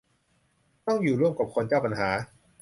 [0.85, 2.09] ต้องอยู่ร่วมกับคนเจ้าปัญหา